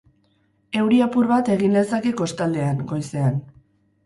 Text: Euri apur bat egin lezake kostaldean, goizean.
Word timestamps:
Euri 0.79 1.01
apur 1.07 1.29
bat 1.33 1.51
egin 1.57 1.75
lezake 1.79 2.15
kostaldean, 2.23 2.83
goizean. 2.95 3.39